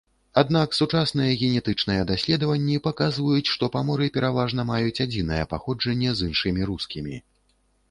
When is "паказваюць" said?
2.87-3.51